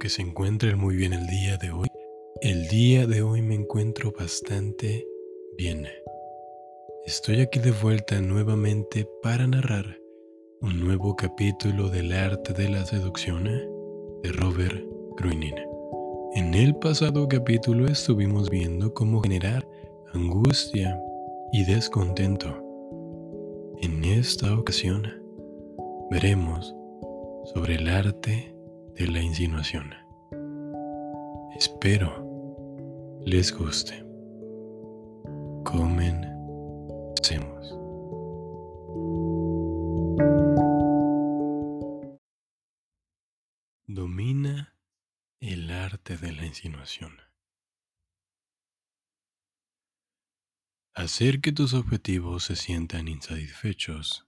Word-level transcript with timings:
que 0.00 0.08
se 0.08 0.22
encuentren 0.22 0.78
muy 0.78 0.96
bien 0.96 1.12
el 1.12 1.26
día 1.26 1.58
de 1.58 1.70
hoy. 1.70 1.86
El 2.40 2.68
día 2.68 3.06
de 3.06 3.20
hoy 3.20 3.42
me 3.42 3.54
encuentro 3.54 4.12
bastante 4.18 5.06
bien. 5.58 5.86
Estoy 7.04 7.42
aquí 7.42 7.58
de 7.58 7.70
vuelta 7.70 8.18
nuevamente 8.22 9.06
para 9.22 9.46
narrar 9.46 9.98
un 10.62 10.80
nuevo 10.80 11.14
capítulo 11.16 11.90
del 11.90 12.14
arte 12.14 12.54
de 12.54 12.70
la 12.70 12.86
seducción 12.86 13.44
de 13.44 14.32
Robert 14.32 14.82
Gruening. 15.18 15.56
En 16.34 16.54
el 16.54 16.74
pasado 16.76 17.28
capítulo 17.28 17.86
estuvimos 17.86 18.48
viendo 18.48 18.94
cómo 18.94 19.20
generar 19.20 19.68
angustia 20.14 20.98
y 21.52 21.64
descontento. 21.66 22.48
En 23.82 24.02
esta 24.04 24.58
ocasión 24.58 25.06
veremos 26.10 26.74
sobre 27.52 27.74
el 27.74 27.88
arte 27.88 28.54
de 28.96 29.06
la 29.08 29.20
insinuación. 29.20 29.94
Espero 31.56 32.26
les 33.24 33.52
guste. 33.56 34.04
Comencemos. 35.64 36.30
Domina 43.86 44.74
el 45.40 45.70
arte 45.70 46.16
de 46.16 46.32
la 46.32 46.46
insinuación. 46.46 47.18
Hacer 50.94 51.40
que 51.40 51.52
tus 51.52 51.74
objetivos 51.74 52.44
se 52.44 52.56
sientan 52.56 53.08
insatisfechos 53.08 54.26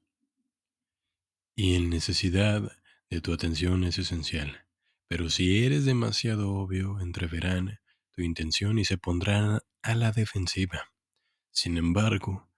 y 1.54 1.74
en 1.76 1.91
necesidad 1.91 2.73
de 3.13 3.21
tu 3.21 3.35
atención 3.35 3.85
es 3.85 3.99
esencial. 3.99 4.65
Pero 5.07 5.29
si 5.29 5.66
eres 5.66 5.85
demasiado 5.85 6.55
obvio, 6.55 6.99
entreverán 7.01 7.79
tu 8.13 8.23
intención 8.23 8.79
y 8.79 8.87
se 8.87 8.96
pondrán 8.96 9.60
a 9.82 9.95
la 9.95 10.13
defensiva. 10.13 10.91
Sin 11.51 11.77
embargo, 11.77 12.49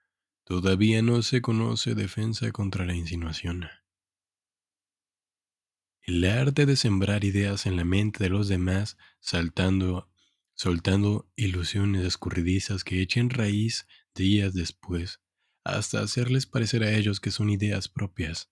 todavía 0.44 1.02
no 1.02 1.22
se 1.22 1.42
conoce 1.42 1.96
defensa 1.96 2.52
contra 2.52 2.86
la 2.86 2.94
insinuación. 2.94 3.66
El 6.02 6.24
arte 6.24 6.66
de 6.66 6.76
sembrar 6.76 7.24
ideas 7.24 7.66
en 7.66 7.74
la 7.74 7.84
mente 7.84 8.22
de 8.22 8.30
los 8.30 8.46
demás, 8.46 8.96
saltando, 9.18 10.08
soltando 10.54 11.28
ilusiones 11.34 12.04
escurridizas 12.04 12.84
que 12.84 13.02
echen 13.02 13.30
raíz 13.30 13.88
días 14.14 14.54
después, 14.54 15.20
hasta 15.64 16.00
hacerles 16.00 16.46
parecer 16.46 16.84
a 16.84 16.92
ellos 16.92 17.18
que 17.18 17.32
son 17.32 17.50
ideas 17.50 17.88
propias, 17.88 18.50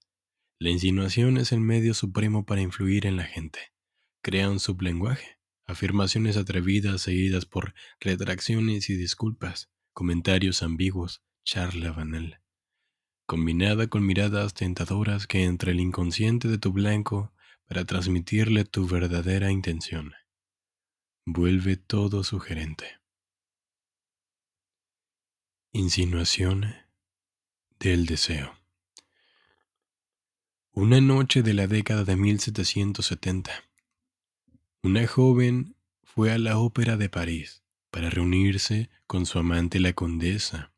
la 0.62 0.70
insinuación 0.70 1.38
es 1.38 1.50
el 1.50 1.58
medio 1.58 1.92
supremo 1.92 2.46
para 2.46 2.60
influir 2.60 3.05
en 3.06 3.16
la 3.16 3.24
gente. 3.24 3.72
Crea 4.22 4.48
un 4.48 4.60
sublenguaje, 4.60 5.41
afirmaciones 5.66 6.36
atrevidas 6.36 7.02
seguidas 7.02 7.46
por 7.46 7.74
retracciones 7.98 8.88
y 8.88 8.94
disculpas, 8.94 9.72
comentarios 9.92 10.62
ambiguos, 10.62 11.20
charla 11.42 11.91
banal. 11.91 12.41
Combinada 13.27 13.88
con 13.88 14.06
miradas 14.06 14.54
tentadoras 14.54 15.27
que 15.27 15.42
entre 15.42 15.72
el 15.72 15.80
inconsciente 15.80 16.46
de 16.46 16.58
tu 16.58 16.70
blanco 16.72 17.32
para 17.66 17.84
transmitirle 17.84 18.64
tu 18.64 18.86
verdadera 18.86 19.50
intención. 19.50 20.12
Vuelve 21.26 21.76
todo 21.76 22.22
sugerente. 22.22 23.00
Insinuación 25.72 26.66
del 27.80 28.06
deseo. 28.06 28.61
Una 30.75 31.03
noche 31.03 31.42
de 31.42 31.53
la 31.53 31.67
década 31.67 32.03
de 32.05 32.17
1770. 32.17 33.53
Una 34.83 35.06
joven 35.06 35.77
fue 36.03 36.33
a 36.33 36.38
la 36.38 36.59
ópera 36.59 36.97
de 36.97 37.10
París 37.10 37.62
para 37.91 38.09
reunirse 38.09 38.88
con 39.06 39.27
su 39.27 39.38
amante 39.38 39.81
la 39.81 39.93
condesa. 39.93 40.72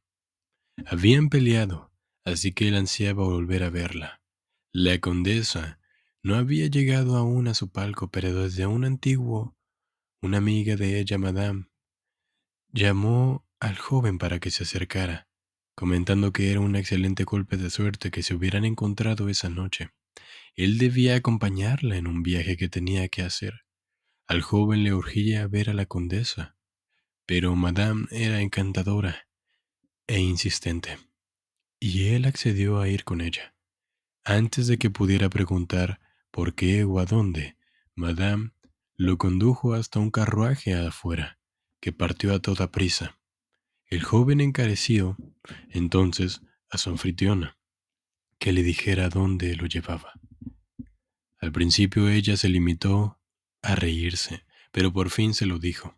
Habían 0.84 1.28
peleado, 1.28 1.92
así 2.24 2.50
que 2.50 2.66
él 2.66 2.74
ansiaba 2.74 3.22
volver 3.22 3.62
a 3.62 3.70
verla. 3.70 4.20
La 4.72 4.98
condesa 4.98 5.78
no 6.24 6.34
había 6.34 6.66
llegado 6.66 7.16
aún 7.16 7.46
a 7.46 7.54
su 7.54 7.70
palco, 7.70 8.10
pero 8.10 8.34
desde 8.34 8.66
un 8.66 8.84
antiguo, 8.84 9.56
una 10.20 10.38
amiga 10.38 10.74
de 10.74 10.98
ella, 10.98 11.18
Madame, 11.18 11.68
llamó 12.72 13.46
al 13.60 13.78
joven 13.78 14.18
para 14.18 14.40
que 14.40 14.50
se 14.50 14.64
acercara 14.64 15.28
comentando 15.74 16.32
que 16.32 16.50
era 16.50 16.60
un 16.60 16.76
excelente 16.76 17.24
golpe 17.24 17.56
de 17.56 17.70
suerte 17.70 18.10
que 18.10 18.22
se 18.22 18.34
hubieran 18.34 18.64
encontrado 18.64 19.28
esa 19.28 19.48
noche. 19.48 19.90
Él 20.54 20.78
debía 20.78 21.16
acompañarla 21.16 21.96
en 21.96 22.06
un 22.06 22.22
viaje 22.22 22.56
que 22.56 22.68
tenía 22.68 23.08
que 23.08 23.22
hacer. 23.22 23.62
Al 24.26 24.40
joven 24.40 24.84
le 24.84 24.94
urgía 24.94 25.46
ver 25.48 25.70
a 25.70 25.74
la 25.74 25.86
condesa, 25.86 26.56
pero 27.26 27.56
Madame 27.56 28.06
era 28.10 28.40
encantadora 28.40 29.28
e 30.06 30.20
insistente, 30.20 30.98
y 31.80 32.08
él 32.08 32.24
accedió 32.24 32.80
a 32.80 32.88
ir 32.88 33.04
con 33.04 33.20
ella. 33.20 33.54
Antes 34.24 34.66
de 34.66 34.78
que 34.78 34.90
pudiera 34.90 35.28
preguntar 35.28 36.00
por 36.30 36.54
qué 36.54 36.84
o 36.84 36.98
a 36.98 37.04
dónde, 37.04 37.56
Madame 37.94 38.52
lo 38.96 39.18
condujo 39.18 39.74
hasta 39.74 39.98
un 39.98 40.10
carruaje 40.10 40.74
afuera, 40.74 41.38
que 41.80 41.92
partió 41.92 42.34
a 42.34 42.40
toda 42.40 42.70
prisa. 42.70 43.18
El 43.94 44.02
joven 44.02 44.40
encareció 44.40 45.16
entonces 45.70 46.42
a 46.68 46.78
su 46.78 46.90
anfitriona 46.90 47.56
que 48.40 48.52
le 48.52 48.64
dijera 48.64 49.08
dónde 49.08 49.54
lo 49.54 49.66
llevaba. 49.66 50.14
Al 51.38 51.52
principio 51.52 52.08
ella 52.08 52.36
se 52.36 52.48
limitó 52.48 53.20
a 53.62 53.76
reírse, 53.76 54.44
pero 54.72 54.92
por 54.92 55.10
fin 55.10 55.32
se 55.32 55.46
lo 55.46 55.60
dijo. 55.60 55.96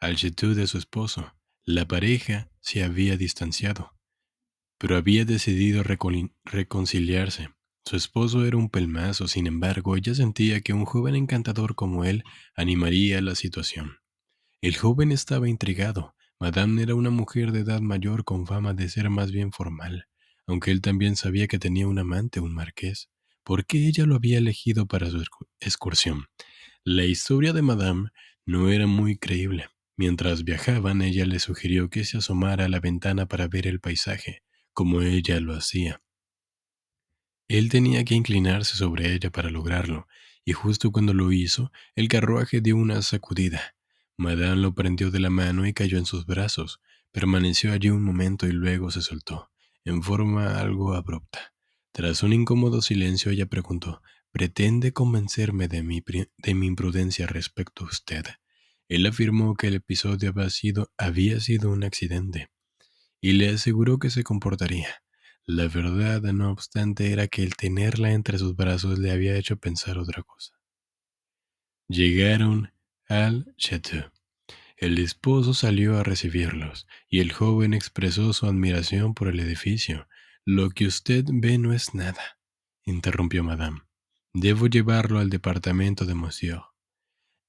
Al 0.00 0.16
de 0.16 0.66
su 0.66 0.78
esposo, 0.78 1.34
la 1.62 1.86
pareja 1.86 2.50
se 2.62 2.82
había 2.82 3.18
distanciado, 3.18 3.92
pero 4.78 4.96
había 4.96 5.26
decidido 5.26 5.82
reconciliarse. 5.82 7.50
Su 7.84 7.96
esposo 7.96 8.46
era 8.46 8.56
un 8.56 8.70
pelmazo, 8.70 9.28
sin 9.28 9.46
embargo, 9.46 9.94
ella 9.94 10.14
sentía 10.14 10.62
que 10.62 10.72
un 10.72 10.86
joven 10.86 11.14
encantador 11.14 11.74
como 11.74 12.06
él 12.06 12.24
animaría 12.54 13.20
la 13.20 13.34
situación. 13.34 13.98
El 14.62 14.74
joven 14.74 15.12
estaba 15.12 15.50
intrigado, 15.50 16.16
Madame 16.38 16.82
era 16.82 16.94
una 16.94 17.10
mujer 17.10 17.52
de 17.52 17.60
edad 17.60 17.80
mayor 17.80 18.24
con 18.24 18.46
fama 18.46 18.74
de 18.74 18.88
ser 18.88 19.08
más 19.08 19.32
bien 19.32 19.52
formal, 19.52 20.06
aunque 20.46 20.70
él 20.70 20.82
también 20.82 21.16
sabía 21.16 21.46
que 21.46 21.58
tenía 21.58 21.88
un 21.88 21.98
amante, 21.98 22.40
un 22.40 22.54
marqués. 22.54 23.08
¿Por 23.42 23.64
qué 23.64 23.86
ella 23.86 24.04
lo 24.04 24.16
había 24.16 24.38
elegido 24.38 24.86
para 24.86 25.08
su 25.08 25.24
excursión? 25.60 26.26
La 26.84 27.04
historia 27.04 27.52
de 27.52 27.62
Madame 27.62 28.10
no 28.44 28.70
era 28.70 28.86
muy 28.86 29.16
creíble. 29.16 29.68
Mientras 29.96 30.44
viajaban, 30.44 31.00
ella 31.00 31.24
le 31.24 31.38
sugirió 31.38 31.88
que 31.88 32.04
se 32.04 32.18
asomara 32.18 32.66
a 32.66 32.68
la 32.68 32.80
ventana 32.80 33.26
para 33.26 33.48
ver 33.48 33.66
el 33.66 33.80
paisaje, 33.80 34.42
como 34.74 35.00
ella 35.00 35.40
lo 35.40 35.54
hacía. 35.54 36.02
Él 37.48 37.70
tenía 37.70 38.04
que 38.04 38.14
inclinarse 38.14 38.76
sobre 38.76 39.14
ella 39.14 39.30
para 39.30 39.50
lograrlo, 39.50 40.06
y 40.44 40.52
justo 40.52 40.92
cuando 40.92 41.14
lo 41.14 41.32
hizo, 41.32 41.72
el 41.94 42.08
carruaje 42.08 42.60
dio 42.60 42.76
una 42.76 43.00
sacudida. 43.00 43.75
Madame 44.18 44.56
lo 44.56 44.74
prendió 44.74 45.10
de 45.10 45.20
la 45.20 45.30
mano 45.30 45.66
y 45.66 45.74
cayó 45.74 45.98
en 45.98 46.06
sus 46.06 46.24
brazos. 46.26 46.80
Permaneció 47.12 47.72
allí 47.72 47.90
un 47.90 48.02
momento 48.02 48.46
y 48.46 48.52
luego 48.52 48.90
se 48.90 49.02
soltó, 49.02 49.50
en 49.84 50.02
forma 50.02 50.58
algo 50.58 50.94
abrupta. 50.94 51.54
Tras 51.92 52.22
un 52.22 52.32
incómodo 52.32 52.82
silencio, 52.82 53.30
ella 53.30 53.46
preguntó, 53.46 54.02
¿pretende 54.32 54.92
convencerme 54.92 55.68
de 55.68 55.82
mi, 55.82 56.02
de 56.36 56.54
mi 56.54 56.66
imprudencia 56.66 57.26
respecto 57.26 57.84
a 57.84 57.88
usted? 57.88 58.24
Él 58.88 59.06
afirmó 59.06 59.54
que 59.54 59.68
el 59.68 59.74
episodio 59.74 60.30
había 60.30 60.50
sido, 60.50 60.92
había 60.96 61.40
sido 61.40 61.70
un 61.70 61.84
accidente, 61.84 62.50
y 63.20 63.32
le 63.32 63.48
aseguró 63.48 63.98
que 63.98 64.10
se 64.10 64.24
comportaría. 64.24 65.02
La 65.44 65.68
verdad, 65.68 66.20
no 66.20 66.50
obstante, 66.50 67.12
era 67.12 67.28
que 67.28 67.42
el 67.42 67.54
tenerla 67.54 68.12
entre 68.12 68.38
sus 68.38 68.56
brazos 68.56 68.98
le 68.98 69.10
había 69.10 69.36
hecho 69.36 69.56
pensar 69.56 69.96
otra 69.98 70.22
cosa. 70.22 70.54
Llegaron 71.88 72.72
al 73.08 73.54
chateau. 73.56 74.10
El 74.76 74.98
esposo 74.98 75.54
salió 75.54 75.98
a 75.98 76.02
recibirlos, 76.02 76.86
y 77.08 77.20
el 77.20 77.32
joven 77.32 77.72
expresó 77.72 78.32
su 78.32 78.46
admiración 78.46 79.14
por 79.14 79.28
el 79.28 79.40
edificio. 79.40 80.06
Lo 80.44 80.70
que 80.70 80.86
usted 80.86 81.24
ve 81.28 81.56
no 81.58 81.72
es 81.72 81.94
nada, 81.94 82.38
interrumpió 82.84 83.42
Madame. 83.42 83.80
Debo 84.34 84.66
llevarlo 84.66 85.18
al 85.18 85.30
departamento 85.30 86.04
de 86.04 86.14
Monsieur. 86.14 86.62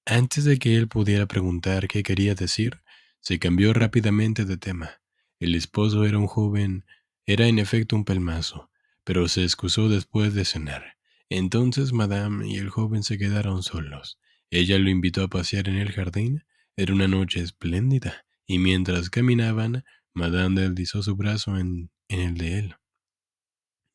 Antes 0.05 0.45
de 0.45 0.57
que 0.57 0.77
él 0.77 0.87
pudiera 0.87 1.25
preguntar 1.25 1.89
qué 1.89 2.01
quería 2.01 2.33
decir, 2.33 2.81
se 3.19 3.39
cambió 3.39 3.73
rápidamente 3.73 4.45
de 4.45 4.55
tema. 4.55 5.01
El 5.39 5.53
esposo 5.53 6.05
era 6.05 6.17
un 6.17 6.27
joven, 6.27 6.85
era 7.25 7.47
en 7.47 7.59
efecto 7.59 7.97
un 7.97 8.05
pelmazo, 8.05 8.71
pero 9.03 9.27
se 9.27 9.43
excusó 9.43 9.89
después 9.89 10.33
de 10.33 10.45
cenar. 10.45 10.97
Entonces 11.29 11.91
Madame 11.91 12.47
y 12.47 12.55
el 12.55 12.69
joven 12.69 13.03
se 13.03 13.17
quedaron 13.17 13.63
solos. 13.63 14.17
Ella 14.49 14.79
lo 14.79 14.89
invitó 14.89 15.23
a 15.23 15.27
pasear 15.27 15.67
en 15.69 15.77
el 15.77 15.91
jardín. 15.91 16.45
Era 16.75 16.93
una 16.93 17.07
noche 17.07 17.41
espléndida, 17.41 18.25
y 18.45 18.59
mientras 18.59 19.09
caminaban, 19.09 19.83
Madame 20.13 20.61
deslizó 20.61 21.03
su 21.03 21.15
brazo 21.15 21.57
en, 21.57 21.91
en 22.07 22.19
el 22.21 22.37
de 22.37 22.59
él. 22.59 22.75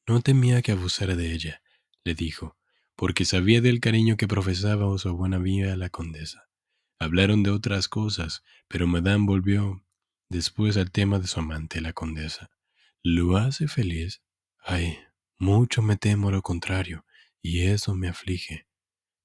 No 0.06 0.20
temía 0.20 0.62
que 0.62 0.72
abusara 0.72 1.14
de 1.14 1.32
ella, 1.32 1.62
le 2.04 2.14
dijo, 2.14 2.56
porque 2.96 3.24
sabía 3.24 3.60
del 3.60 3.80
cariño 3.80 4.16
que 4.16 4.28
profesaba 4.28 4.98
su 4.98 5.16
buena 5.16 5.36
amiga 5.36 5.76
la 5.76 5.90
condesa. 5.90 6.48
Hablaron 6.98 7.42
de 7.42 7.50
otras 7.50 7.88
cosas, 7.88 8.42
pero 8.68 8.86
Madame 8.86 9.26
volvió 9.26 9.84
después 10.28 10.76
al 10.76 10.90
tema 10.90 11.18
de 11.18 11.26
su 11.26 11.40
amante, 11.40 11.80
la 11.80 11.92
condesa. 11.92 12.50
¿Lo 13.02 13.36
hace 13.36 13.68
feliz? 13.68 14.22
Ay, 14.58 14.98
mucho 15.38 15.82
me 15.82 15.96
temo 15.96 16.30
lo 16.30 16.42
contrario, 16.42 17.04
y 17.40 17.62
eso 17.62 17.94
me 17.94 18.08
aflige. 18.08 18.66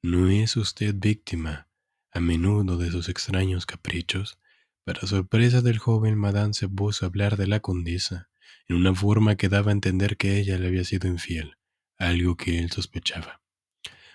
¿No 0.10 0.30
es 0.30 0.56
usted 0.56 0.96
víctima 0.96 1.68
a 2.14 2.22
menudo 2.22 2.78
de 2.78 2.92
sus 2.92 3.10
extraños 3.10 3.66
caprichos? 3.66 4.40
Para 4.86 5.02
sorpresa 5.02 5.62
del 5.62 5.80
joven, 5.80 6.18
Madame 6.18 6.54
se 6.54 6.70
puso 6.70 7.04
a 7.04 7.10
hablar 7.10 7.36
de 7.36 7.46
la 7.46 7.60
condesa, 7.60 8.30
en 8.70 8.78
una 8.78 8.96
forma 8.96 9.36
que 9.36 9.50
daba 9.50 9.72
a 9.72 9.74
entender 9.74 10.16
que 10.16 10.40
ella 10.40 10.58
le 10.58 10.68
había 10.68 10.86
sido 10.86 11.10
infiel, 11.10 11.58
algo 11.98 12.38
que 12.38 12.58
él 12.58 12.72
sospechaba. 12.72 13.42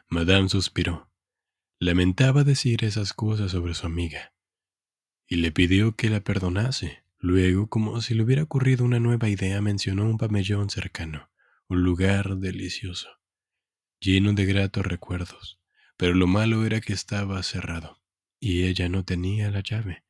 Madame 0.08 0.48
suspiró. 0.48 1.10
Lamentaba 1.78 2.42
decir 2.42 2.84
esas 2.84 3.12
cosas 3.12 3.50
sobre 3.50 3.74
su 3.74 3.84
amiga, 3.84 4.32
y 5.26 5.36
le 5.36 5.52
pidió 5.52 5.94
que 5.94 6.08
la 6.08 6.20
perdonase. 6.20 7.04
Luego, 7.18 7.66
como 7.68 8.00
si 8.00 8.14
le 8.14 8.22
hubiera 8.22 8.44
ocurrido 8.44 8.86
una 8.86 8.98
nueva 8.98 9.28
idea, 9.28 9.60
mencionó 9.60 10.06
un 10.06 10.16
pabellón 10.16 10.70
cercano, 10.70 11.28
un 11.68 11.82
lugar 11.82 12.38
delicioso, 12.38 13.10
lleno 14.00 14.32
de 14.32 14.46
gratos 14.46 14.86
recuerdos, 14.86 15.61
pero 16.02 16.14
lo 16.14 16.26
malo 16.26 16.66
era 16.66 16.80
que 16.80 16.92
estaba 16.92 17.40
cerrado, 17.44 18.02
y 18.40 18.64
ella 18.64 18.88
no 18.88 19.04
tenía 19.04 19.52
la 19.52 19.60
llave. 19.60 20.02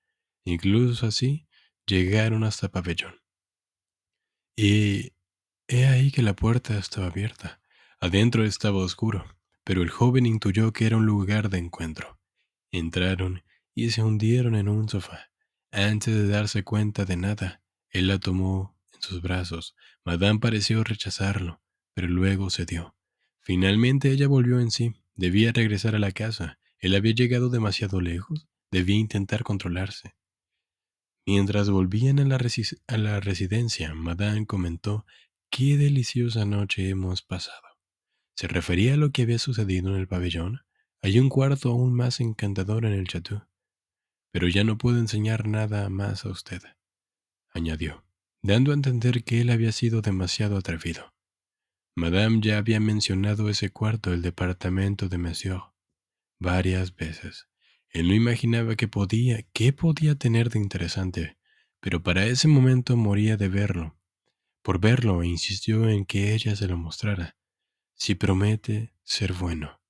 Incluso 0.43 1.07
así, 1.07 1.47
llegaron 1.87 2.45
hasta 2.45 2.69
el 2.69 2.73
pabellón. 2.73 3.21
Y 4.57 5.13
he 5.69 5.85
ahí 5.89 6.11
que 6.11 6.23
la 6.23 6.35
puerta 6.35 6.79
estaba 6.79 7.09
abierta. 7.09 7.61
Adentro 8.01 8.43
estaba 8.43 8.79
oscuro, 8.79 9.37
pero 9.65 9.83
el 9.83 9.91
joven 9.91 10.25
intuyó 10.25 10.73
que 10.73 10.87
era 10.87 10.97
un 10.97 11.05
lugar 11.05 11.51
de 11.51 11.59
encuentro. 11.59 12.19
Entraron 12.71 13.43
y 13.75 13.91
se 13.91 14.03
hundieron 14.03 14.55
en 14.55 14.71
un 14.71 14.89
sofá. 14.89 15.31
Antes 15.73 16.15
de 16.15 16.27
darse 16.27 16.65
cuenta 16.65 17.05
de 17.05 17.19
nada, 17.19 17.61
él 17.91 18.07
la 18.07 18.19
tomó 18.19 18.79
en 18.95 19.03
sus 19.03 19.21
brazos. 19.21 19.77
Madame 20.07 20.41
pareció 20.41 20.85
rechazarlo, 20.85 21.61
pero 21.93 22.09
luego 22.09 22.49
cedió. 22.49 22.97
Finalmente 23.43 24.11
ella 24.11 24.27
volvió 24.27 24.59
en 24.59 24.71
sí. 24.71 24.95
Debía 25.15 25.53
regresar 25.53 25.95
a 25.95 25.99
la 25.99 26.13
casa. 26.13 26.59
Él 26.79 26.95
había 26.95 27.13
llegado 27.13 27.51
demasiado 27.51 28.01
lejos. 28.01 28.49
Debía 28.71 28.97
intentar 28.97 29.43
controlarse. 29.43 30.15
Mientras 31.27 31.71
volvían 31.71 32.19
a 32.19 32.25
la, 32.25 33.21
residencia, 33.21 33.95
Madame 33.95 34.47
comentó 34.47 35.07
qué 35.51 35.77
deliciosa 35.77 36.45
noche 36.45 36.89
hemos 36.89 37.23
pasado. 37.23 37.63
Se 38.35 38.49
refería 38.49 38.95
a 38.95 38.97
lo 38.97 39.13
que 39.13 39.23
había 39.23 39.39
sucedido 39.39 39.91
en 39.91 40.01
el 40.01 40.09
pabellón. 40.09 40.63
Hay 41.01 41.21
un 41.21 41.29
cuarto 41.29 41.71
aún 41.71 41.95
más 41.95 42.21
encantador 42.21 42.87
en 42.87 42.95
el 42.95 43.07
chateau. 43.07 43.47
Pero 44.33 44.49
ya 44.49 44.65
no 44.65 44.79
puedo 44.79 44.99
enseñar 44.99 45.47
nada 45.47 45.89
más 45.91 46.25
a 46.25 46.31
usted, 46.31 46.63
añadió, 47.51 48.05
dando 48.41 48.73
a 48.73 48.75
entender 48.75 49.23
que 49.23 49.43
él 49.43 49.51
había 49.51 49.73
sido 49.73 50.01
demasiado 50.01 50.57
atrevido. 50.57 51.13
Madame 51.95 52.41
ya 52.41 52.57
había 52.57 52.81
mencionado 52.81 53.51
ese 53.51 53.71
cuarto 53.71 54.11
del 54.11 54.23
departamento 54.23 55.11
de 55.11 55.19
Monsieur 55.19 55.61
varias 56.39 56.97
veces. 56.97 57.49
Él 57.91 58.09
no 58.09 58.15
imaginaba 58.15 58.77
qué 58.77 58.89
podía, 58.89 59.43
qué 59.53 59.75
podía 59.75 60.15
tener 60.15 60.49
de 60.49 60.59
interesante, 60.59 61.37
pero 61.81 62.03
para 62.03 62.25
ese 62.25 62.49
momento 62.49 62.97
moría 62.97 63.37
de 63.37 63.49
verlo. 63.49 63.99
Por 64.63 64.81
verlo, 64.81 65.23
insistió 65.23 65.89
en 65.89 66.07
que 66.07 66.35
ella 66.35 66.57
se 66.57 66.67
lo 66.67 66.79
mostrara. 66.79 67.37
Si 67.95 68.15
promete 68.15 68.95
ser 69.03 69.35
bueno, 69.35 69.81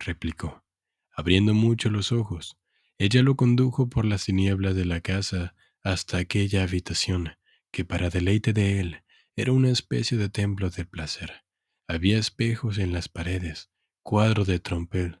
replicó, 0.00 0.64
abriendo 1.12 1.54
mucho 1.54 1.90
los 1.90 2.10
ojos. 2.10 2.58
Ella 2.98 3.22
lo 3.22 3.36
condujo 3.36 3.88
por 3.88 4.04
las 4.04 4.24
tinieblas 4.24 4.74
de 4.74 4.84
la 4.84 5.00
casa 5.00 5.54
hasta 5.82 6.18
aquella 6.18 6.64
habitación, 6.64 7.36
que 7.70 7.84
para 7.84 8.10
deleite 8.10 8.52
de 8.52 8.80
él 8.80 9.05
era 9.36 9.52
una 9.52 9.70
especie 9.70 10.16
de 10.16 10.30
templo 10.30 10.70
del 10.70 10.86
placer. 10.86 11.44
Había 11.86 12.18
espejos 12.18 12.78
en 12.78 12.92
las 12.92 13.08
paredes, 13.08 13.70
cuadros 14.02 14.46
de 14.46 14.58
trompel, 14.58 15.20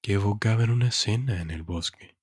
que 0.00 0.14
evocaban 0.14 0.70
una 0.70 0.88
escena 0.88 1.40
en 1.40 1.50
el 1.50 1.64
bosque. 1.64 2.16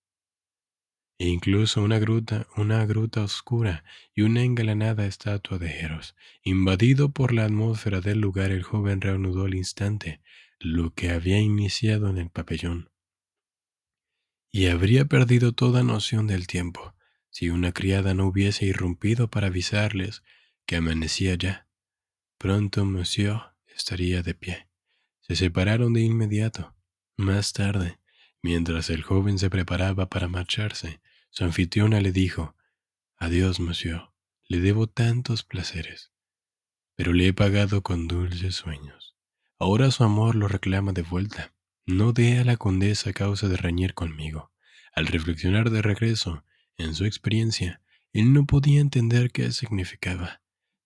E 1.20 1.28
incluso 1.28 1.84
una 1.84 2.00
gruta, 2.00 2.48
una 2.56 2.86
gruta 2.86 3.22
oscura 3.22 3.84
y 4.16 4.22
una 4.22 4.42
engalanada 4.42 5.06
estatua 5.06 5.60
de 5.60 5.82
Eros. 5.82 6.16
Invadido 6.44 7.12
por 7.12 7.34
la 7.34 7.46
atmósfera 7.46 8.02
del 8.02 8.20
lugar, 8.20 8.50
el 8.52 8.64
joven 8.64 9.02
reanudó 9.02 9.46
al 9.46 9.54
instante 9.54 10.22
lo 10.60 10.94
que 10.94 11.12
había 11.12 11.40
iniciado 11.40 12.10
en 12.10 12.18
el 12.18 12.30
pabellón. 12.30 12.90
Y 14.52 14.68
habría 14.68 15.06
perdido 15.06 15.52
toda 15.52 15.84
noción 15.84 16.26
del 16.26 16.48
tiempo 16.48 16.96
si 17.30 17.50
una 17.50 17.72
criada 17.72 18.14
no 18.14 18.28
hubiese 18.28 18.66
irrumpido 18.66 19.30
para 19.30 19.48
avisarles 19.48 20.24
que 20.66 20.78
amanecía 20.78 21.36
ya. 21.36 21.68
Pronto 22.38 22.86
Monsieur 22.86 23.54
estaría 23.76 24.24
de 24.24 24.34
pie. 24.34 24.68
Se 25.22 25.36
separaron 25.36 25.94
de 25.94 26.02
inmediato. 26.02 26.76
Más 27.18 27.54
tarde, 27.54 28.00
mientras 28.42 28.90
el 28.90 29.04
joven 29.04 29.38
se 29.38 29.50
preparaba 29.50 30.10
para 30.10 30.28
marcharse, 30.28 31.02
su 31.30 31.44
anfitriona 31.44 32.02
le 32.02 32.12
dijo, 32.12 32.56
Adiós, 33.18 33.60
monsieur, 33.60 34.10
le 34.48 34.60
debo 34.60 34.88
tantos 34.88 35.44
placeres, 35.44 36.12
pero 36.96 37.14
le 37.14 37.28
he 37.28 37.34
pagado 37.34 37.84
con 37.84 38.08
dulces 38.08 38.56
sueños. 38.56 39.16
Ahora 39.60 39.92
su 39.92 40.04
amor 40.04 40.36
lo 40.36 40.48
reclama 40.48 40.92
de 40.92 41.04
vuelta. 41.04 41.54
No 41.86 42.14
dé 42.14 42.40
a 42.40 42.44
la 42.44 42.58
condesa 42.58 43.14
causa 43.14 43.48
de 43.48 43.58
reñir 43.58 43.94
conmigo. 43.94 44.52
Al 44.94 45.06
reflexionar 45.06 45.70
de 45.70 45.82
regreso, 45.82 46.44
en 46.78 46.96
su 46.96 47.06
experiencia, 47.06 47.82
él 48.12 48.34
no 48.34 48.46
podía 48.46 48.82
entender 48.82 49.32
qué 49.32 49.52
significaba. 49.52 50.41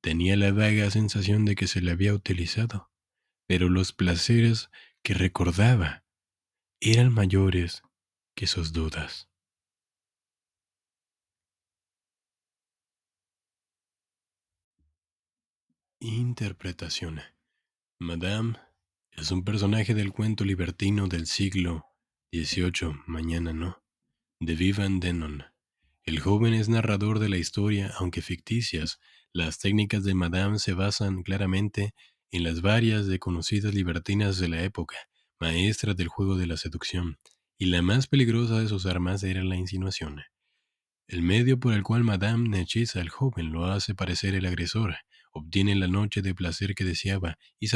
Tenía 0.06 0.38
la 0.38 0.52
vaga 0.52 0.92
sensación 0.92 1.46
de 1.46 1.56
que 1.56 1.66
se 1.66 1.82
le 1.82 1.90
había 1.90 2.14
utilizado, 2.14 2.92
pero 3.48 3.70
los 3.70 3.92
placeres 3.92 4.70
que 5.02 5.16
recordaba 5.16 6.06
eran 6.80 7.12
mayores 7.12 7.82
que 8.36 8.46
sus 8.46 8.72
dudas. 8.72 9.32
Interpretación. 16.00 17.22
Madame 18.00 18.60
es 19.10 19.32
un 19.32 19.44
personaje 19.44 19.96
del 19.96 20.14
cuento 20.14 20.46
libertino 20.46 21.08
del 21.08 21.26
siglo 21.26 21.84
XVIII, 22.32 23.02
Mañana 23.08 23.54
no, 23.54 23.84
de 24.40 24.54
Vivan 24.54 25.00
Denon. 25.00 25.55
El 26.08 26.20
joven 26.20 26.54
es 26.54 26.70
narrador 26.70 27.18
de 27.18 27.30
la 27.30 27.38
historia, 27.38 27.92
aunque 27.98 28.22
ficticias. 28.22 29.00
Las 29.34 29.58
técnicas 29.58 30.04
de 30.04 30.14
Madame 30.14 30.60
se 30.60 30.74
basan 30.74 31.24
claramente 31.24 31.96
en 32.30 32.44
las 32.44 32.62
varias 32.62 33.08
de 33.08 33.18
conocidas 33.18 33.74
libertinas 33.74 34.38
de 34.38 34.48
la 34.48 34.62
época, 34.62 34.98
maestras 35.40 35.98
del 35.98 36.08
juego 36.08 36.38
de 36.38 36.46
la 36.46 36.58
seducción, 36.58 37.18
y 37.58 37.66
la 37.66 37.82
más 37.82 38.06
peligrosa 38.06 38.60
de 38.60 38.68
sus 38.68 38.86
armas 38.86 39.24
era 39.24 39.44
la 39.44 39.56
insinuación. 39.56 40.22
El 41.08 41.24
medio 41.24 41.60
por 41.60 41.74
el 41.74 41.82
cual 41.82 42.04
Madame 42.04 42.62
hechiza 42.62 43.02
al 43.02 43.10
joven 43.10 43.52
lo 43.52 43.66
hace 43.66 43.96
parecer 43.96 44.36
el 44.36 44.46
agresor, 44.46 44.98
obtiene 45.32 45.74
la 45.74 45.88
noche 45.88 46.22
de 46.22 46.36
placer 46.36 46.76
que 46.76 46.84
deseaba 46.84 47.40
y 47.60 47.70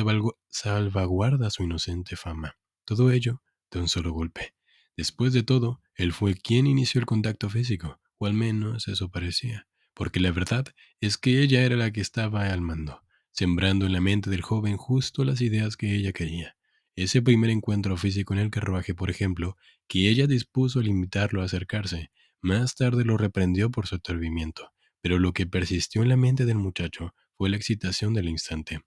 salvaguarda 0.49 1.49
su 1.49 1.63
inocente 1.63 2.15
fama. 2.15 2.57
Todo 2.85 3.09
ello 3.09 3.41
de 3.71 3.79
un 3.79 3.87
solo 3.87 4.11
golpe. 4.11 4.53
Después 4.95 5.33
de 5.33 5.41
todo, 5.41 5.81
él 5.95 6.13
fue 6.13 6.35
quien 6.35 6.67
inició 6.67 6.99
el 6.99 7.07
contacto 7.07 7.49
físico, 7.49 7.99
o 8.19 8.27
al 8.27 8.33
menos 8.33 8.87
eso 8.87 9.09
parecía, 9.09 9.67
porque 9.95 10.19
la 10.19 10.31
verdad 10.31 10.67
es 11.01 11.17
que 11.17 11.41
ella 11.41 11.63
era 11.63 11.75
la 11.75 11.91
que 11.91 12.01
estaba 12.01 12.51
al 12.51 12.61
mando, 12.61 13.01
sembrando 13.31 13.85
en 13.85 13.93
la 13.93 14.01
mente 14.01 14.29
del 14.29 14.41
joven 14.41 14.77
justo 14.77 15.23
las 15.23 15.41
ideas 15.41 15.75
que 15.75 15.95
ella 15.95 16.11
quería. 16.11 16.55
Ese 16.95 17.21
primer 17.21 17.49
encuentro 17.49 17.95
físico 17.97 18.33
en 18.33 18.39
el 18.39 18.51
carruaje, 18.51 18.93
por 18.93 19.09
ejemplo, 19.09 19.57
que 19.87 20.09
ella 20.09 20.27
dispuso 20.27 20.79
al 20.79 20.87
invitarlo 20.87 21.41
a 21.41 21.45
acercarse, 21.45 22.11
más 22.41 22.75
tarde 22.75 23.05
lo 23.05 23.17
reprendió 23.17 23.71
por 23.71 23.87
su 23.87 23.95
atrevimiento, 23.95 24.71
pero 25.01 25.17
lo 25.17 25.33
que 25.33 25.47
persistió 25.47 26.03
en 26.03 26.09
la 26.09 26.17
mente 26.17 26.45
del 26.45 26.57
muchacho 26.57 27.15
fue 27.37 27.49
la 27.49 27.55
excitación 27.57 28.13
del 28.13 28.27
instante. 28.27 28.81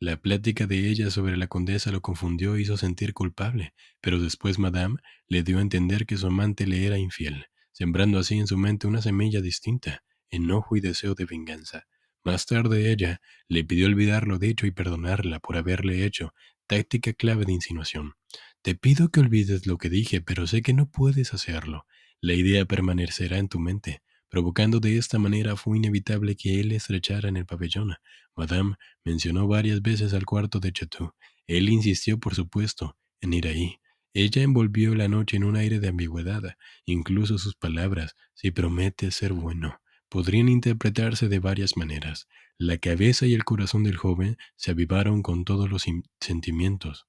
La 0.00 0.20
plática 0.20 0.66
de 0.66 0.88
ella 0.88 1.10
sobre 1.10 1.36
la 1.36 1.48
condesa 1.48 1.90
lo 1.90 2.02
confundió 2.02 2.54
e 2.54 2.60
hizo 2.60 2.76
sentir 2.76 3.14
culpable, 3.14 3.74
pero 4.00 4.20
después 4.20 4.58
Madame 4.58 5.00
le 5.26 5.42
dio 5.42 5.58
a 5.58 5.62
entender 5.62 6.06
que 6.06 6.16
su 6.16 6.26
amante 6.26 6.66
le 6.66 6.86
era 6.86 6.98
infiel, 6.98 7.46
sembrando 7.78 8.18
así 8.18 8.36
en 8.36 8.48
su 8.48 8.58
mente 8.58 8.88
una 8.88 9.00
semilla 9.00 9.40
distinta, 9.40 10.02
enojo 10.30 10.76
y 10.76 10.80
deseo 10.80 11.14
de 11.14 11.26
venganza. 11.26 11.86
Más 12.24 12.44
tarde 12.44 12.90
ella 12.90 13.20
le 13.46 13.62
pidió 13.62 13.86
olvidar 13.86 14.26
lo 14.26 14.40
dicho 14.40 14.66
y 14.66 14.72
perdonarla 14.72 15.38
por 15.38 15.56
haberle 15.56 16.04
hecho 16.04 16.34
táctica 16.66 17.12
clave 17.12 17.44
de 17.44 17.52
insinuación. 17.52 18.14
Te 18.62 18.74
pido 18.74 19.10
que 19.10 19.20
olvides 19.20 19.68
lo 19.68 19.78
que 19.78 19.90
dije, 19.90 20.20
pero 20.20 20.48
sé 20.48 20.60
que 20.60 20.72
no 20.72 20.90
puedes 20.90 21.32
hacerlo. 21.32 21.86
La 22.20 22.32
idea 22.32 22.64
permanecerá 22.64 23.38
en 23.38 23.46
tu 23.46 23.60
mente. 23.60 24.02
Provocando 24.28 24.80
de 24.80 24.98
esta 24.98 25.20
manera 25.20 25.54
fue 25.54 25.76
inevitable 25.76 26.34
que 26.34 26.58
él 26.58 26.72
estrechara 26.72 27.28
en 27.28 27.36
el 27.36 27.46
pabellón. 27.46 27.94
Madame 28.34 28.74
mencionó 29.04 29.46
varias 29.46 29.82
veces 29.82 30.14
al 30.14 30.26
cuarto 30.26 30.58
de 30.58 30.72
Chateau. 30.72 31.12
Él 31.46 31.68
insistió, 31.68 32.18
por 32.18 32.34
supuesto, 32.34 32.96
en 33.20 33.34
ir 33.34 33.46
ahí. 33.46 33.78
Ella 34.20 34.42
envolvió 34.42 34.96
la 34.96 35.06
noche 35.06 35.36
en 35.36 35.44
un 35.44 35.54
aire 35.54 35.78
de 35.78 35.86
ambigüedad. 35.86 36.56
Incluso 36.84 37.38
sus 37.38 37.54
palabras, 37.54 38.16
si 38.34 38.50
promete 38.50 39.12
ser 39.12 39.32
bueno, 39.32 39.80
podrían 40.08 40.48
interpretarse 40.48 41.28
de 41.28 41.38
varias 41.38 41.76
maneras. 41.76 42.26
La 42.56 42.78
cabeza 42.78 43.26
y 43.26 43.34
el 43.34 43.44
corazón 43.44 43.84
del 43.84 43.96
joven 43.96 44.36
se 44.56 44.72
avivaron 44.72 45.22
con 45.22 45.44
todos 45.44 45.70
los 45.70 45.84
sentimientos. 46.18 47.06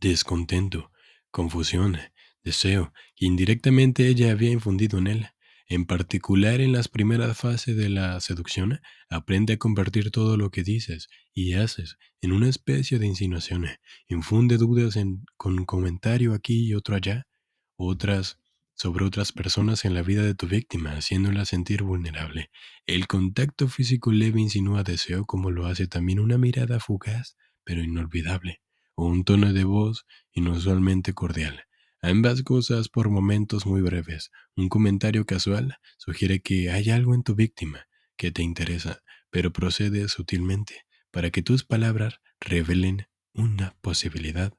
Descontento, 0.00 0.90
confusión, 1.30 1.98
deseo, 2.42 2.92
que 3.14 3.26
indirectamente 3.26 4.08
ella 4.08 4.32
había 4.32 4.50
infundido 4.50 4.98
en 4.98 5.06
él. 5.06 5.28
En 5.70 5.86
particular 5.86 6.60
en 6.60 6.72
las 6.72 6.88
primeras 6.88 7.38
fases 7.38 7.76
de 7.76 7.88
la 7.88 8.18
seducción, 8.18 8.80
aprende 9.08 9.52
a 9.52 9.56
convertir 9.56 10.10
todo 10.10 10.36
lo 10.36 10.50
que 10.50 10.64
dices 10.64 11.08
y 11.32 11.52
haces 11.52 11.96
en 12.20 12.32
una 12.32 12.48
especie 12.48 12.98
de 12.98 13.06
insinuación. 13.06 13.66
Infunde 14.08 14.56
dudas 14.56 14.96
en, 14.96 15.24
con 15.36 15.64
comentario 15.66 16.34
aquí 16.34 16.66
y 16.66 16.74
otro 16.74 16.96
allá, 16.96 17.28
otras 17.76 18.40
sobre 18.74 19.04
otras 19.04 19.30
personas 19.30 19.84
en 19.84 19.94
la 19.94 20.02
vida 20.02 20.24
de 20.24 20.34
tu 20.34 20.48
víctima, 20.48 20.96
haciéndola 20.96 21.44
sentir 21.44 21.84
vulnerable. 21.84 22.50
El 22.86 23.06
contacto 23.06 23.68
físico 23.68 24.10
leve 24.10 24.40
insinúa 24.40 24.82
deseo 24.82 25.24
como 25.24 25.52
lo 25.52 25.66
hace 25.66 25.86
también 25.86 26.18
una 26.18 26.36
mirada 26.36 26.80
fugaz, 26.80 27.36
pero 27.62 27.84
inolvidable, 27.84 28.60
o 28.96 29.06
un 29.06 29.22
tono 29.22 29.52
de 29.52 29.62
voz 29.62 30.04
inusualmente 30.32 31.12
cordial. 31.12 31.62
Ambas 32.02 32.42
cosas 32.42 32.88
por 32.88 33.10
momentos 33.10 33.66
muy 33.66 33.82
breves. 33.82 34.30
Un 34.56 34.68
comentario 34.68 35.26
casual 35.26 35.76
sugiere 35.98 36.40
que 36.40 36.70
hay 36.70 36.90
algo 36.90 37.14
en 37.14 37.22
tu 37.22 37.34
víctima 37.34 37.86
que 38.16 38.32
te 38.32 38.42
interesa, 38.42 39.02
pero 39.30 39.52
procede 39.52 40.08
sutilmente 40.08 40.86
para 41.10 41.30
que 41.30 41.42
tus 41.42 41.64
palabras 41.64 42.20
revelen 42.40 43.08
una 43.34 43.76
posibilidad, 43.82 44.54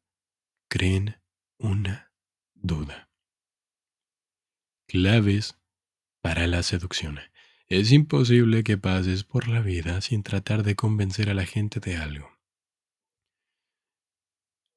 creen 0.70 1.20
una 1.58 2.12
duda. 2.54 3.10
Claves 4.88 5.58
para 6.22 6.46
la 6.48 6.62
seducción. 6.64 7.20
Es 7.68 7.92
imposible 7.92 8.64
que 8.64 8.78
pases 8.78 9.24
por 9.24 9.48
la 9.48 9.62
vida 9.62 10.02
sin 10.02 10.24
tratar 10.24 10.64
de 10.64 10.76
convencer 10.76 11.30
a 11.30 11.34
la 11.34 11.46
gente 11.46 11.80
de 11.80 11.96
algo. 11.96 12.30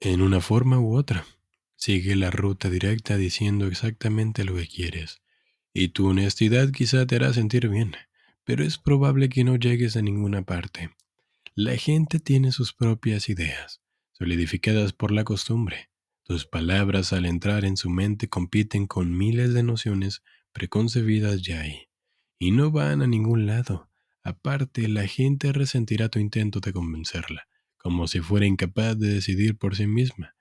En 0.00 0.22
una 0.22 0.40
forma 0.40 0.78
u 0.78 0.96
otra. 0.96 1.26
Sigue 1.84 2.16
la 2.16 2.30
ruta 2.30 2.70
directa 2.70 3.18
diciendo 3.18 3.66
exactamente 3.66 4.42
lo 4.44 4.54
que 4.54 4.66
quieres, 4.66 5.20
y 5.74 5.88
tu 5.88 6.06
honestidad 6.06 6.70
quizá 6.70 7.06
te 7.06 7.16
hará 7.16 7.34
sentir 7.34 7.68
bien, 7.68 7.94
pero 8.42 8.64
es 8.64 8.78
probable 8.78 9.28
que 9.28 9.44
no 9.44 9.56
llegues 9.56 9.94
a 9.94 10.00
ninguna 10.00 10.40
parte. 10.40 10.96
La 11.54 11.76
gente 11.76 12.20
tiene 12.20 12.52
sus 12.52 12.72
propias 12.72 13.28
ideas, 13.28 13.82
solidificadas 14.12 14.94
por 14.94 15.12
la 15.12 15.24
costumbre. 15.24 15.90
Tus 16.22 16.46
palabras 16.46 17.12
al 17.12 17.26
entrar 17.26 17.66
en 17.66 17.76
su 17.76 17.90
mente 17.90 18.30
compiten 18.30 18.86
con 18.86 19.14
miles 19.14 19.52
de 19.52 19.62
nociones 19.62 20.22
preconcebidas 20.54 21.42
ya 21.42 21.60
ahí, 21.60 21.90
y 22.38 22.52
no 22.52 22.70
van 22.70 23.02
a 23.02 23.06
ningún 23.06 23.44
lado. 23.44 23.90
Aparte, 24.22 24.88
la 24.88 25.06
gente 25.06 25.52
resentirá 25.52 26.08
tu 26.08 26.18
intento 26.18 26.60
de 26.60 26.72
convencerla, 26.72 27.46
como 27.76 28.08
si 28.08 28.20
fuera 28.20 28.46
incapaz 28.46 28.98
de 28.98 29.08
decidir 29.08 29.58
por 29.58 29.76
sí 29.76 29.86
misma 29.86 30.33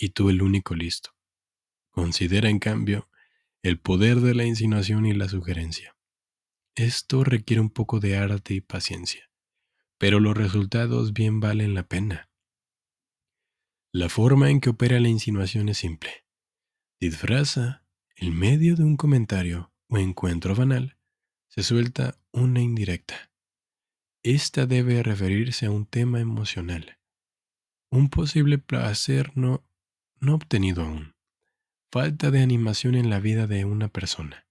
y 0.00 0.08
tú 0.08 0.30
el 0.30 0.40
único 0.40 0.74
listo. 0.74 1.10
Considera, 1.90 2.48
en 2.48 2.58
cambio, 2.58 3.10
el 3.62 3.78
poder 3.78 4.20
de 4.20 4.34
la 4.34 4.44
insinuación 4.44 5.04
y 5.04 5.12
la 5.12 5.28
sugerencia. 5.28 5.94
Esto 6.74 7.22
requiere 7.22 7.60
un 7.60 7.68
poco 7.68 8.00
de 8.00 8.16
arte 8.16 8.54
y 8.54 8.62
paciencia, 8.62 9.30
pero 9.98 10.18
los 10.18 10.34
resultados 10.34 11.12
bien 11.12 11.38
valen 11.38 11.74
la 11.74 11.86
pena. 11.86 12.30
La 13.92 14.08
forma 14.08 14.50
en 14.50 14.60
que 14.60 14.70
opera 14.70 14.98
la 15.00 15.08
insinuación 15.08 15.68
es 15.68 15.78
simple. 15.78 16.24
Disfraza, 16.98 17.84
en 18.16 18.34
medio 18.34 18.76
de 18.76 18.84
un 18.84 18.96
comentario 18.96 19.70
o 19.88 19.98
encuentro 19.98 20.54
banal, 20.54 20.96
se 21.48 21.62
suelta 21.62 22.18
una 22.32 22.62
indirecta. 22.62 23.30
Esta 24.22 24.64
debe 24.64 25.02
referirse 25.02 25.66
a 25.66 25.70
un 25.70 25.84
tema 25.84 26.20
emocional, 26.20 26.98
un 27.90 28.08
posible 28.08 28.56
placer 28.58 29.36
no 29.36 29.66
no 30.20 30.34
obtenido 30.34 30.84
aún. 30.84 31.14
Falta 31.90 32.30
de 32.30 32.42
animación 32.42 32.94
en 32.94 33.10
la 33.10 33.18
vida 33.18 33.46
de 33.46 33.64
una 33.64 33.88
persona. 33.88 34.46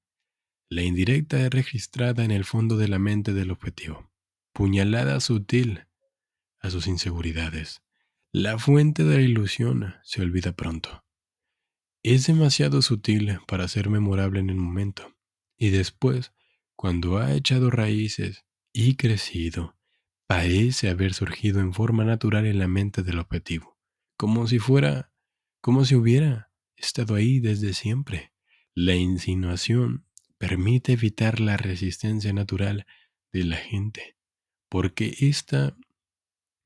La 0.68 0.82
indirecta 0.82 1.40
es 1.40 1.50
registrada 1.50 2.24
en 2.24 2.32
el 2.32 2.44
fondo 2.44 2.76
de 2.78 2.88
la 2.88 3.00
mente 3.00 3.34
del 3.34 3.52
objetivo. 3.52 4.12
Puñalada 4.52 5.20
sutil 5.20 5.86
a 6.60 6.70
sus 6.70 6.88
inseguridades. 6.88 7.82
La 8.32 8.60
fuente 8.60 9.04
de 9.04 9.16
la 9.16 9.22
ilusión 9.22 9.96
se 10.04 10.22
olvida 10.22 10.52
pronto. 10.52 11.06
Es 12.04 12.28
demasiado 12.28 12.82
sutil 12.82 13.40
para 13.48 13.68
ser 13.68 13.90
memorable 13.90 14.40
en 14.40 14.50
el 14.50 14.56
momento. 14.56 15.16
Y 15.58 15.70
después, 15.70 16.34
cuando 16.76 17.18
ha 17.18 17.34
echado 17.34 17.70
raíces 17.70 18.46
y 18.74 18.96
crecido, 18.96 19.78
parece 20.28 20.90
haber 20.90 21.14
surgido 21.14 21.60
en 21.60 21.74
forma 21.74 22.06
natural 22.06 22.46
en 22.46 22.60
la 22.60 22.68
mente 22.68 23.02
del 23.02 23.20
objetivo, 23.20 23.78
como 24.16 24.48
si 24.48 24.60
fuera 24.60 25.09
como 25.62 25.86
si 25.86 25.96
hubiera 25.96 26.52
estado 26.76 27.16
ahí 27.16 27.40
desde 27.40 27.74
siempre. 27.74 28.34
La 28.74 28.96
insinuación 28.96 30.06
permite 30.38 30.94
evitar 30.94 31.40
la 31.40 31.58
resistencia 31.58 32.32
natural 32.34 32.86
de 33.32 33.44
la 33.44 33.58
gente, 33.58 34.16
porque 34.70 35.16
ésta 35.20 35.76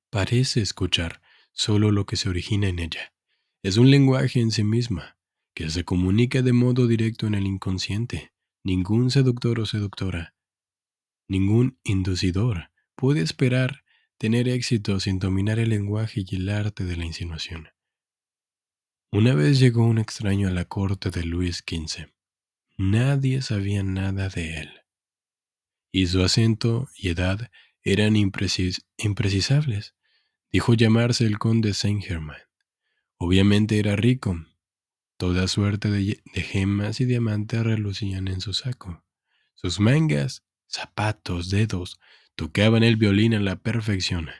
parece 0.09 0.61
escuchar 0.61 1.21
solo 1.51 1.91
lo 1.91 2.05
que 2.05 2.15
se 2.15 2.29
origina 2.29 2.67
en 2.67 2.79
ella. 2.79 3.13
Es 3.63 3.77
un 3.77 3.89
lenguaje 3.89 4.39
en 4.39 4.51
sí 4.51 4.63
misma, 4.63 5.17
que 5.53 5.69
se 5.69 5.83
comunica 5.83 6.41
de 6.41 6.53
modo 6.53 6.87
directo 6.87 7.27
en 7.27 7.35
el 7.35 7.47
inconsciente. 7.47 8.33
Ningún 8.63 9.11
seductor 9.11 9.59
o 9.59 9.65
seductora, 9.65 10.35
ningún 11.27 11.79
inducidor 11.83 12.71
puede 12.95 13.21
esperar 13.21 13.83
tener 14.17 14.47
éxito 14.47 14.99
sin 14.99 15.19
dominar 15.19 15.59
el 15.59 15.69
lenguaje 15.69 16.23
y 16.25 16.35
el 16.35 16.47
arte 16.49 16.85
de 16.85 16.95
la 16.95 17.05
insinuación. 17.05 17.69
Una 19.15 19.35
vez 19.35 19.59
llegó 19.59 19.85
un 19.85 19.99
extraño 19.99 20.47
a 20.47 20.51
la 20.51 20.65
corte 20.65 21.11
de 21.11 21.23
Luis 21.23 21.57
XV. 21.57 22.07
Nadie 22.79 23.43
sabía 23.43 23.83
nada 23.83 24.27
de 24.27 24.57
él. 24.57 24.71
Y 25.91 26.07
su 26.07 26.23
acento 26.23 26.89
y 26.97 27.09
edad 27.09 27.51
eran 27.83 28.15
imprecisables. 28.15 29.93
Dijo 30.51 30.73
llamarse 30.73 31.27
el 31.27 31.37
conde 31.37 31.75
Saint-Germain. 31.75 32.41
Obviamente 33.17 33.77
era 33.77 33.95
rico. 33.95 34.47
Toda 35.17 35.47
suerte 35.47 35.91
de, 35.91 36.23
de 36.33 36.41
gemas 36.41 36.99
y 36.99 37.05
diamantes 37.05 37.63
relucían 37.63 38.27
en 38.27 38.41
su 38.41 38.53
saco. 38.53 39.05
Sus 39.53 39.79
mangas, 39.79 40.43
zapatos, 40.65 41.51
dedos, 41.51 41.99
tocaban 42.33 42.81
el 42.81 42.95
violín 42.95 43.35
a 43.35 43.39
la 43.39 43.57
perfección. 43.57 44.31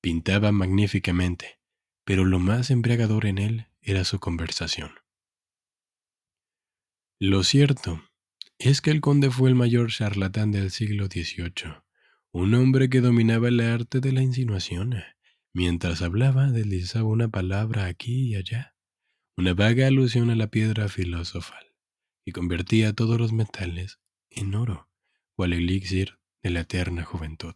Pintaba 0.00 0.52
magníficamente, 0.52 1.58
pero 2.04 2.24
lo 2.24 2.38
más 2.38 2.70
embriagador 2.70 3.26
en 3.26 3.38
él 3.38 3.66
era 3.82 4.04
su 4.04 4.20
conversación. 4.20 4.92
Lo 7.18 7.42
cierto 7.42 8.02
es 8.58 8.80
que 8.80 8.90
el 8.90 9.00
conde 9.00 9.30
fue 9.30 9.48
el 9.48 9.56
mayor 9.56 9.90
charlatán 9.90 10.52
del 10.52 10.70
siglo 10.70 11.06
XVIII, 11.06 11.82
un 12.32 12.54
hombre 12.54 12.88
que 12.88 13.00
dominaba 13.00 13.48
el 13.48 13.60
arte 13.60 14.00
de 14.00 14.12
la 14.12 14.22
insinuación. 14.22 15.02
Mientras 15.52 16.00
hablaba, 16.00 16.50
deslizaba 16.50 17.08
una 17.08 17.28
palabra 17.28 17.86
aquí 17.86 18.28
y 18.28 18.36
allá, 18.36 18.74
una 19.36 19.52
vaga 19.54 19.86
alusión 19.86 20.30
a 20.30 20.36
la 20.36 20.46
piedra 20.46 20.88
filosofal, 20.88 21.74
y 22.24 22.32
convertía 22.32 22.92
todos 22.92 23.18
los 23.18 23.32
metales 23.32 23.98
en 24.30 24.54
oro, 24.54 24.88
o 25.36 25.44
al 25.44 25.52
elixir 25.52 26.18
de 26.42 26.50
la 26.50 26.60
eterna 26.60 27.04
juventud. 27.04 27.54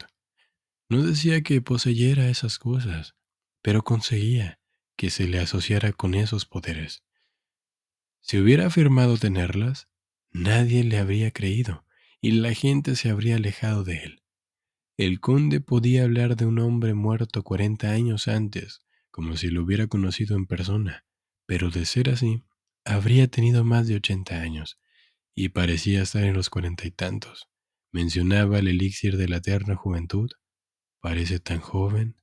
No 0.89 1.03
decía 1.03 1.41
que 1.43 1.63
poseyera 1.63 2.29
esas 2.29 2.59
cosas, 2.59 3.17
pero 3.63 3.83
conseguía 3.83 4.61
que 4.97 5.11
se 5.11 5.29
le 5.29 5.39
asociara 5.39 5.93
con 5.93 6.15
esos 6.15 6.47
poderes. 6.47 7.05
Si 8.21 8.39
hubiera 8.39 8.67
afirmado 8.67 9.19
tenerlas, 9.19 9.89
nadie 10.31 10.83
le 10.85 10.99
habría 10.99 11.31
creído 11.31 11.85
y 12.21 12.33
la 12.33 12.55
gente 12.55 12.97
se 12.97 13.11
habría 13.11 13.37
alejado 13.37 13.85
de 13.85 13.99
él. 14.03 14.23
El 14.97 15.21
conde 15.21 15.61
podía 15.61 16.05
hablar 16.05 16.37
de 16.37 16.47
un 16.47 16.59
hombre 16.59 16.95
muerto 16.95 17.43
cuarenta 17.43 17.93
años 17.93 18.29
antes, 18.29 18.81
como 19.11 19.37
si 19.37 19.49
lo 19.49 19.63
hubiera 19.63 19.87
conocido 19.87 20.37
en 20.37 20.47
persona, 20.47 21.05
pero 21.45 21.71
de 21.71 21.85
ser 21.85 22.11
así, 22.11 22.43
habría 22.85 23.29
tenido 23.29 23.63
más 23.63 23.87
de 23.87 23.97
ochenta 23.97 24.41
años, 24.41 24.81
y 25.35 25.51
parecía 25.51 26.03
estar 26.03 26.25
en 26.25 26.35
los 26.35 26.49
cuarenta 26.49 26.87
y 26.87 26.91
tantos. 26.91 27.49
Mencionaba 27.93 28.59
el 28.59 28.69
elixir 28.69 29.17
de 29.17 29.29
la 29.29 29.37
eterna 29.37 29.77
juventud. 29.77 30.31
Parece 31.01 31.39
tan 31.41 31.61
joven. 31.61 32.17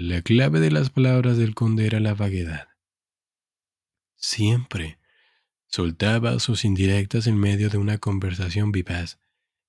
La 0.00 0.22
clave 0.22 0.60
de 0.60 0.70
las 0.70 0.90
palabras 0.90 1.38
del 1.38 1.56
conde 1.56 1.84
era 1.84 1.98
la 1.98 2.14
vaguedad. 2.14 2.68
Siempre 4.14 5.00
soltaba 5.66 6.38
sus 6.38 6.64
indirectas 6.64 7.26
en 7.26 7.36
medio 7.36 7.68
de 7.68 7.78
una 7.78 7.98
conversación 7.98 8.70
vivaz, 8.70 9.18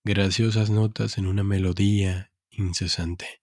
graciosas 0.03 0.69
notas 0.69 1.17
en 1.17 1.25
una 1.25 1.43
melodía 1.43 2.31
incesante. 2.51 3.41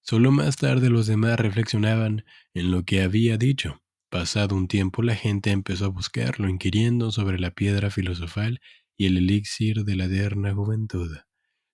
Solo 0.00 0.32
más 0.32 0.56
tarde 0.56 0.88
los 0.88 1.06
demás 1.06 1.38
reflexionaban 1.38 2.24
en 2.54 2.70
lo 2.70 2.86
que 2.86 3.02
había 3.02 3.36
dicho. 3.36 3.82
Pasado 4.08 4.56
un 4.56 4.68
tiempo 4.68 5.02
la 5.02 5.14
gente 5.14 5.50
empezó 5.50 5.84
a 5.84 5.88
buscarlo, 5.88 6.48
inquiriendo 6.48 7.10
sobre 7.10 7.38
la 7.38 7.50
piedra 7.50 7.90
filosofal 7.90 8.62
y 8.96 9.04
el 9.04 9.18
elixir 9.18 9.84
de 9.84 9.96
la 9.96 10.06
eterna 10.06 10.54
juventud, 10.54 11.14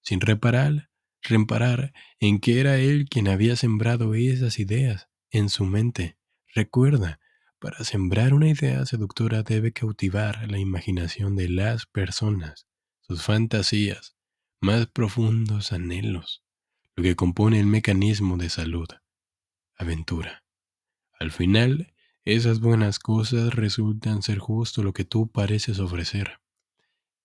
sin 0.02 0.20
reparar, 0.20 0.90
reparar 1.28 1.92
en 2.20 2.40
que 2.40 2.60
era 2.60 2.78
él 2.78 3.08
quien 3.08 3.28
había 3.28 3.56
sembrado 3.56 4.14
esas 4.14 4.58
ideas 4.58 5.08
en 5.30 5.48
su 5.48 5.64
mente. 5.64 6.18
Recuerda, 6.54 7.20
para 7.58 7.84
sembrar 7.84 8.34
una 8.34 8.48
idea 8.48 8.86
seductora 8.86 9.42
debe 9.42 9.72
cautivar 9.72 10.50
la 10.50 10.58
imaginación 10.58 11.36
de 11.36 11.48
las 11.48 11.86
personas, 11.86 12.66
sus 13.00 13.22
fantasías, 13.22 14.16
más 14.60 14.86
profundos 14.86 15.72
anhelos, 15.72 16.42
lo 16.96 17.02
que 17.02 17.16
compone 17.16 17.60
el 17.60 17.66
mecanismo 17.66 18.36
de 18.36 18.48
salud, 18.48 18.88
aventura. 19.76 20.44
Al 21.18 21.30
final, 21.30 21.94
esas 22.24 22.60
buenas 22.60 22.98
cosas 22.98 23.54
resultan 23.54 24.22
ser 24.22 24.38
justo 24.38 24.82
lo 24.82 24.92
que 24.92 25.04
tú 25.04 25.30
pareces 25.30 25.78
ofrecer. 25.78 26.40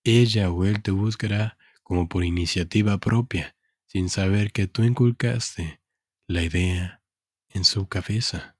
Ella 0.03 0.49
o 0.49 0.65
él 0.65 0.81
te 0.81 0.91
buscará 0.91 1.57
como 1.83 2.07
por 2.07 2.23
iniciativa 2.23 2.97
propia, 2.97 3.55
sin 3.93 4.09
saber 4.09 4.51
que 4.51 4.65
tú 4.65 4.83
inculcaste 4.83 5.79
la 6.27 6.41
idea 6.41 7.03
en 7.49 7.63
su 7.63 7.87
cabeza. 7.87 8.57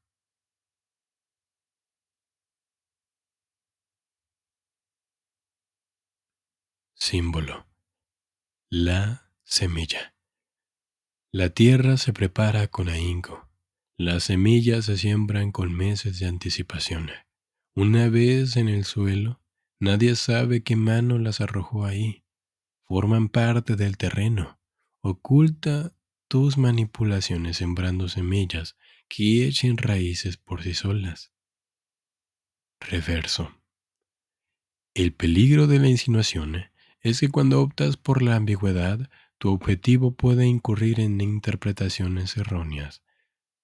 Símbolo. 6.93 7.67
La 8.69 9.31
semilla. 9.43 10.15
La 11.31 11.49
tierra 11.49 11.97
se 11.97 12.13
prepara 12.13 12.67
con 12.67 12.87
ahínco. 12.87 13.49
Las 13.97 14.25
semillas 14.25 14.85
se 14.85 14.97
siembran 14.97 15.51
con 15.51 15.73
meses 15.73 16.19
de 16.19 16.27
anticipación. 16.27 17.09
Una 17.75 18.07
vez 18.07 18.55
en 18.55 18.69
el 18.69 18.85
suelo, 18.85 19.41
nadie 19.79 20.15
sabe 20.15 20.63
qué 20.63 20.75
mano 20.75 21.17
las 21.17 21.41
arrojó 21.41 21.85
ahí. 21.85 22.23
Forman 22.85 23.29
parte 23.29 23.75
del 23.75 23.97
terreno. 23.97 24.62
Oculta 25.05 25.93
tus 26.29 26.57
manipulaciones 26.57 27.57
sembrando 27.57 28.07
semillas 28.07 28.77
que 29.09 29.45
echen 29.45 29.77
raíces 29.77 30.37
por 30.37 30.63
sí 30.63 30.73
solas. 30.73 31.33
Reverso. 32.79 33.53
El 34.93 35.11
peligro 35.11 35.67
de 35.67 35.79
la 35.79 35.89
insinuación 35.89 36.67
es 37.01 37.19
que 37.19 37.27
cuando 37.27 37.61
optas 37.61 37.97
por 37.97 38.21
la 38.21 38.37
ambigüedad, 38.37 39.09
tu 39.39 39.51
objetivo 39.51 40.15
puede 40.15 40.45
incurrir 40.45 41.01
en 41.01 41.19
interpretaciones 41.19 42.37
erróneas. 42.37 43.03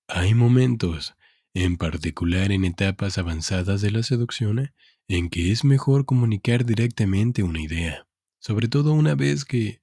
Hay 0.10 0.34
momentos, 0.34 1.16
en 1.54 1.78
particular 1.78 2.52
en 2.52 2.66
etapas 2.66 3.18
avanzadas 3.18 3.80
de 3.80 3.92
la 3.92 4.04
seducción, 4.04 4.74
en 5.08 5.30
que 5.30 5.54
es 5.54 5.64
mejor 5.64 6.04
comunicar 6.06 6.66
directamente 6.66 7.44
una 7.44 7.62
idea, 7.62 8.10
sobre 8.40 8.68
todo 8.68 8.92
una 8.92 9.16
vez 9.16 9.46
que 9.46 9.80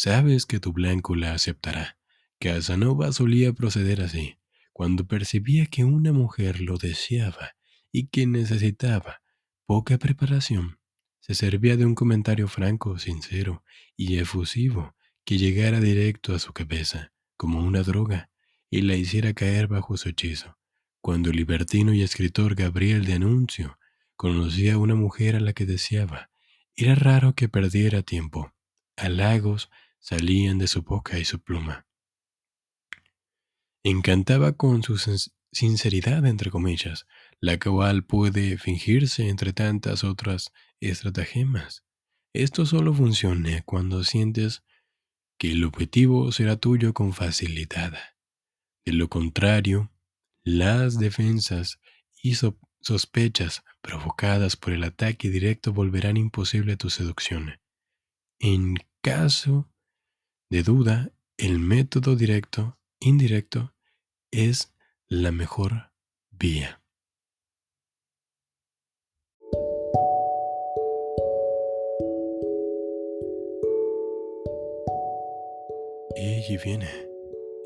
sabes 0.00 0.46
que 0.46 0.60
tu 0.60 0.72
blanco 0.72 1.16
la 1.16 1.32
aceptará. 1.32 1.98
Casanova 2.38 3.10
solía 3.10 3.52
proceder 3.52 4.00
así, 4.00 4.38
cuando 4.72 5.08
percibía 5.08 5.66
que 5.66 5.82
una 5.82 6.12
mujer 6.12 6.60
lo 6.60 6.78
deseaba 6.78 7.56
y 7.90 8.06
que 8.06 8.24
necesitaba 8.24 9.22
poca 9.66 9.98
preparación 9.98 10.78
se 11.18 11.34
servía 11.34 11.76
de 11.76 11.84
un 11.84 11.96
comentario 11.96 12.46
franco, 12.46 12.96
sincero 13.00 13.64
y 13.96 14.18
efusivo 14.18 14.94
que 15.24 15.36
llegara 15.36 15.80
directo 15.80 16.32
a 16.32 16.38
su 16.38 16.52
cabeza, 16.52 17.12
como 17.36 17.58
una 17.58 17.82
droga, 17.82 18.30
y 18.70 18.82
la 18.82 18.94
hiciera 18.94 19.34
caer 19.34 19.66
bajo 19.66 19.96
su 19.96 20.10
hechizo. 20.10 20.56
Cuando 21.00 21.30
el 21.30 21.36
libertino 21.36 21.92
y 21.92 22.02
escritor 22.02 22.54
Gabriel 22.54 23.04
de 23.04 23.14
Anuncio 23.14 23.80
conocía 24.14 24.74
a 24.74 24.78
una 24.78 24.94
mujer 24.94 25.34
a 25.34 25.40
la 25.40 25.54
que 25.54 25.66
deseaba, 25.66 26.30
era 26.76 26.94
raro 26.94 27.34
que 27.34 27.48
perdiera 27.48 28.02
tiempo. 28.02 28.54
Halagos 28.96 29.70
salían 30.00 30.58
de 30.58 30.66
su 30.66 30.82
boca 30.82 31.18
y 31.18 31.24
su 31.24 31.40
pluma. 31.40 31.86
Encantaba 33.82 34.52
con 34.52 34.82
su 34.82 34.98
sinceridad, 35.52 36.26
entre 36.26 36.50
comillas, 36.50 37.06
la 37.40 37.58
cual 37.58 38.04
puede 38.04 38.58
fingirse 38.58 39.28
entre 39.28 39.52
tantas 39.52 40.04
otras 40.04 40.52
estratagemas. 40.80 41.84
Esto 42.32 42.66
solo 42.66 42.92
funciona 42.92 43.62
cuando 43.62 44.04
sientes 44.04 44.62
que 45.38 45.52
el 45.52 45.64
objetivo 45.64 46.32
será 46.32 46.56
tuyo 46.56 46.92
con 46.92 47.12
facilidad. 47.12 47.96
De 48.84 48.92
lo 48.92 49.08
contrario, 49.08 49.92
las 50.42 50.98
defensas 50.98 51.78
y 52.22 52.34
sospechas 52.80 53.64
provocadas 53.80 54.56
por 54.56 54.72
el 54.72 54.84
ataque 54.84 55.30
directo 55.30 55.72
volverán 55.72 56.16
imposible 56.16 56.76
tu 56.76 56.90
seducción. 56.90 57.60
En 58.38 58.76
caso 59.00 59.70
de 60.50 60.62
duda, 60.62 61.12
el 61.36 61.58
método 61.58 62.16
directo, 62.16 62.78
indirecto, 63.00 63.74
es 64.30 64.72
la 65.06 65.30
mejor 65.30 65.92
vía. 66.30 66.82
Y 76.50 76.56
viene, 76.64 76.88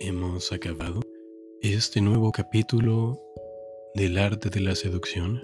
hemos 0.00 0.50
acabado 0.50 1.00
este 1.60 2.00
nuevo 2.00 2.32
capítulo 2.32 3.22
del 3.94 4.18
arte 4.18 4.50
de 4.50 4.60
la 4.60 4.74
seducción. 4.74 5.40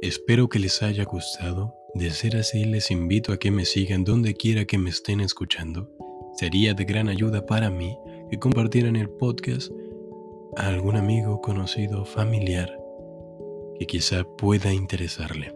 Espero 0.00 0.48
que 0.48 0.58
les 0.58 0.82
haya 0.82 1.04
gustado. 1.04 1.76
De 1.94 2.10
ser 2.10 2.36
así, 2.36 2.64
les 2.64 2.90
invito 2.90 3.32
a 3.32 3.38
que 3.38 3.52
me 3.52 3.66
sigan 3.66 4.02
donde 4.02 4.34
quiera 4.34 4.64
que 4.64 4.78
me 4.78 4.90
estén 4.90 5.20
escuchando. 5.20 5.88
Sería 6.34 6.74
de 6.74 6.84
gran 6.84 7.08
ayuda 7.08 7.44
para 7.46 7.70
mí 7.70 7.96
que 8.30 8.38
compartieran 8.38 8.96
el 8.96 9.08
podcast 9.10 9.70
a 10.56 10.68
algún 10.68 10.96
amigo, 10.96 11.40
conocido, 11.40 12.04
familiar 12.04 12.78
que 13.78 13.86
quizá 13.86 14.24
pueda 14.24 14.72
interesarle. 14.72 15.54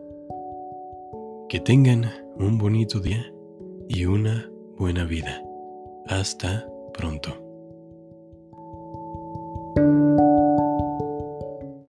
Que 1.48 1.60
tengan 1.60 2.10
un 2.38 2.58
bonito 2.58 3.00
día 3.00 3.32
y 3.88 4.06
una 4.06 4.50
buena 4.76 5.04
vida. 5.04 5.42
Hasta 6.06 6.66
pronto. 6.92 7.45